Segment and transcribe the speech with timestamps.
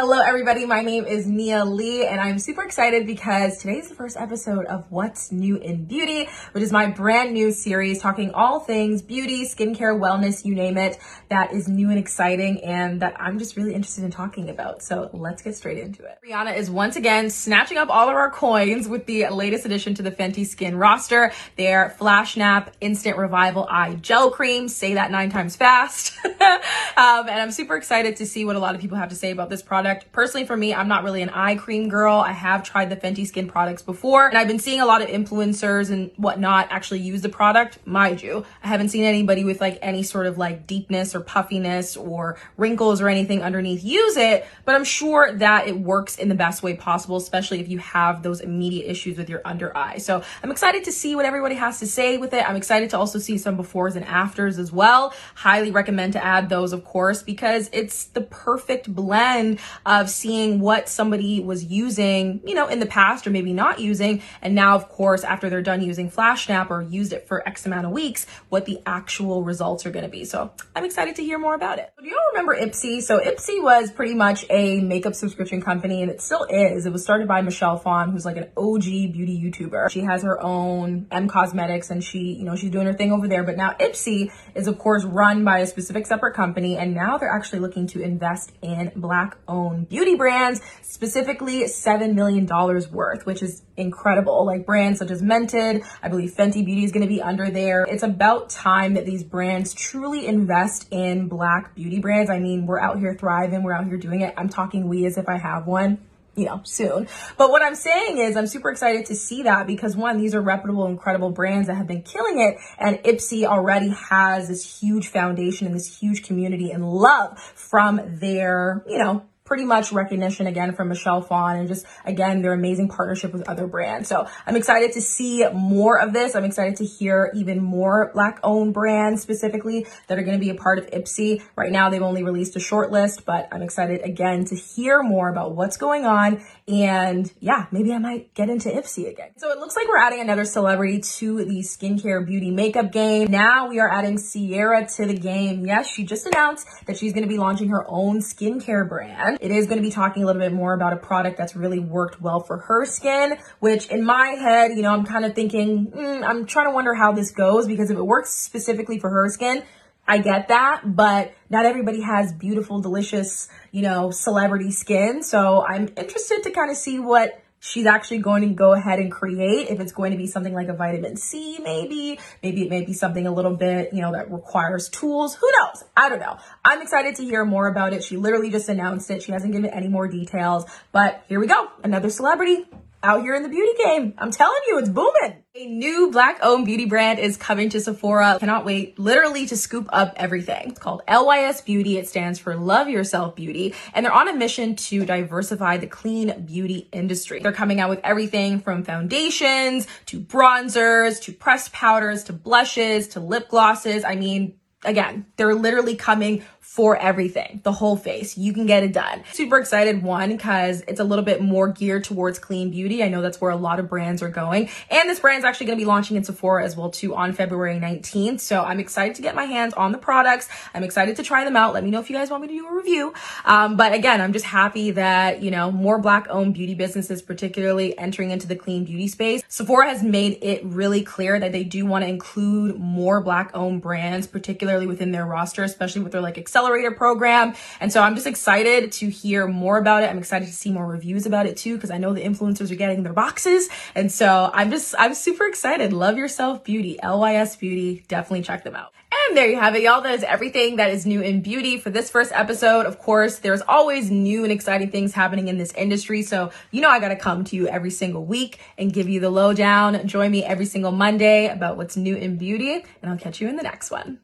[0.00, 0.64] Hello, everybody.
[0.64, 4.64] My name is Nia Lee, and I'm super excited because today is the first episode
[4.66, 9.44] of What's New in Beauty, which is my brand new series talking all things beauty,
[9.44, 10.98] skincare, wellness, you name it,
[11.30, 14.84] that is new and exciting and that I'm just really interested in talking about.
[14.84, 16.20] So let's get straight into it.
[16.24, 20.02] Rihanna is once again snatching up all of our coins with the latest addition to
[20.02, 24.68] the Fenty Skin roster, their Flash Nap Instant Revival Eye Gel Cream.
[24.68, 26.16] Say that nine times fast.
[26.24, 29.32] um, and I'm super excited to see what a lot of people have to say
[29.32, 30.12] about this product product.
[30.12, 32.16] Personally, for me, I'm not really an eye cream girl.
[32.16, 35.08] I have tried the Fenty Skin products before, and I've been seeing a lot of
[35.08, 37.78] influencers and whatnot actually use the product.
[37.86, 41.96] Mind you, I haven't seen anybody with like any sort of like deepness or puffiness
[41.96, 46.34] or wrinkles or anything underneath use it, but I'm sure that it works in the
[46.34, 49.98] best way possible, especially if you have those immediate issues with your under eye.
[49.98, 52.48] So I'm excited to see what everybody has to say with it.
[52.48, 55.14] I'm excited to also see some befores and afters as well.
[55.34, 60.88] Highly recommend to add those, of course, because it's the perfect blend of seeing what
[60.88, 64.22] somebody was using, you know, in the past or maybe not using.
[64.42, 67.66] And now, of course, after they're done using Flash Nap or used it for X
[67.66, 70.24] amount of weeks, what the actual results are going to be.
[70.24, 71.92] So I'm excited to hear more about it.
[72.00, 73.02] Do you all remember Ipsy?
[73.02, 76.86] So Ipsy was pretty much a makeup subscription company and it still is.
[76.86, 79.90] It was started by Michelle Phan, who's like an OG beauty YouTuber.
[79.90, 83.28] She has her own Em Cosmetics and she, you know, she's doing her thing over
[83.28, 83.42] there.
[83.42, 87.30] But now Ipsy is of course run by a specific separate company and now they're
[87.30, 93.42] actually looking to invest in black owned own beauty brands, specifically $7 million worth, which
[93.42, 94.44] is incredible.
[94.44, 97.84] Like brands such as Mented, I believe Fenty Beauty is going to be under there.
[97.84, 102.30] It's about time that these brands truly invest in black beauty brands.
[102.30, 104.34] I mean, we're out here thriving, we're out here doing it.
[104.36, 105.98] I'm talking we as if I have one
[106.38, 107.08] you know, soon.
[107.36, 110.40] But what I'm saying is I'm super excited to see that because one, these are
[110.40, 112.56] reputable, incredible brands that have been killing it.
[112.78, 118.84] And Ipsy already has this huge foundation and this huge community and love from their,
[118.86, 123.32] you know, pretty much recognition again from Michelle Phan and just again their amazing partnership
[123.32, 124.06] with other brands.
[124.06, 126.36] So I'm excited to see more of this.
[126.36, 130.50] I'm excited to hear even more black owned brands specifically that are going to be
[130.50, 131.42] a part of Ipsy.
[131.56, 135.30] Right now they've only released a short list, but I'm excited again to hear more
[135.30, 139.30] about what's going on and yeah, maybe I might get into Ipsy again.
[139.38, 143.30] So it looks like we're adding another celebrity to the skincare beauty makeup game.
[143.30, 145.64] Now we are adding Ciara to the game.
[145.64, 149.37] Yes, she just announced that she's going to be launching her own skincare brand.
[149.40, 151.78] It is going to be talking a little bit more about a product that's really
[151.78, 155.90] worked well for her skin, which in my head, you know, I'm kind of thinking,
[155.90, 159.28] mm, I'm trying to wonder how this goes because if it works specifically for her
[159.28, 159.62] skin,
[160.06, 165.22] I get that, but not everybody has beautiful, delicious, you know, celebrity skin.
[165.22, 169.10] So I'm interested to kind of see what she's actually going to go ahead and
[169.10, 169.68] create.
[169.68, 172.92] If it's going to be something like a vitamin C, maybe, maybe it may be
[172.92, 175.34] something a little bit, you know, that requires tools.
[175.34, 175.84] Who knows?
[175.96, 176.38] I don't know.
[176.64, 178.04] I'm excited to hear more about it.
[178.04, 179.22] She literally just announced it.
[179.22, 181.68] She hasn't given any more details, but here we go.
[181.82, 182.66] Another celebrity
[183.02, 184.14] out here in the beauty game.
[184.18, 185.42] I'm telling you, it's booming.
[185.54, 188.38] A new black owned beauty brand is coming to Sephora.
[188.38, 190.70] Cannot wait literally to scoop up everything.
[190.70, 191.98] It's called LYS Beauty.
[191.98, 193.74] It stands for Love Yourself Beauty.
[193.94, 197.40] And they're on a mission to diversify the clean beauty industry.
[197.40, 203.20] They're coming out with everything from foundations to bronzers to pressed powders to blushes to
[203.20, 204.04] lip glosses.
[204.04, 208.36] I mean, again, they're literally coming for everything, the whole face.
[208.36, 209.24] You can get it done.
[209.32, 213.02] Super excited, one, because it's a little bit more geared towards clean beauty.
[213.02, 214.68] I know that's where a lot of brands are going.
[214.90, 218.40] And this brand's actually to be launching in Sephora as well, too, on February 19th.
[218.40, 220.48] So I'm excited to get my hands on the products.
[220.74, 221.72] I'm excited to try them out.
[221.72, 223.14] Let me know if you guys want me to do a review.
[223.46, 227.98] Um, but again, I'm just happy that, you know, more black owned beauty businesses, particularly
[227.98, 229.42] entering into the clean beauty space.
[229.48, 233.80] Sephora has made it really clear that they do want to include more black owned
[233.80, 237.54] brands, particularly within their roster, especially with their like accelerator accelerator program.
[237.80, 240.10] And so I'm just excited to hear more about it.
[240.10, 242.76] I'm excited to see more reviews about it too, because I know the influencers are
[242.76, 243.68] getting their boxes.
[243.94, 245.92] And so I'm just, I'm super excited.
[245.92, 248.04] Love Yourself Beauty, LYS Beauty.
[248.08, 248.92] Definitely check them out.
[249.28, 250.00] And there you have it, y'all.
[250.00, 252.86] That is everything that is new in beauty for this first episode.
[252.86, 256.22] Of course, there's always new and exciting things happening in this industry.
[256.22, 259.20] So, you know, I got to come to you every single week and give you
[259.20, 260.06] the lowdown.
[260.06, 263.56] Join me every single Monday about what's new in beauty, and I'll catch you in
[263.56, 264.18] the next one.